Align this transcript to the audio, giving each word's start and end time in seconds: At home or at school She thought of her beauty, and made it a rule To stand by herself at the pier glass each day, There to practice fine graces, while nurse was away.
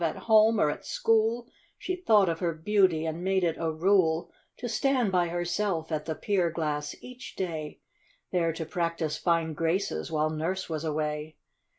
At 0.03 0.15
home 0.15 0.59
or 0.59 0.71
at 0.71 0.83
school 0.83 1.47
She 1.77 1.95
thought 1.95 2.27
of 2.27 2.39
her 2.39 2.53
beauty, 2.55 3.05
and 3.05 3.23
made 3.23 3.43
it 3.43 3.55
a 3.59 3.71
rule 3.71 4.31
To 4.57 4.67
stand 4.67 5.11
by 5.11 5.27
herself 5.27 5.91
at 5.91 6.05
the 6.05 6.15
pier 6.15 6.49
glass 6.49 6.95
each 7.01 7.35
day, 7.35 7.81
There 8.31 8.51
to 8.51 8.65
practice 8.65 9.17
fine 9.19 9.53
graces, 9.53 10.11
while 10.11 10.31
nurse 10.31 10.67
was 10.67 10.83
away. 10.83 11.37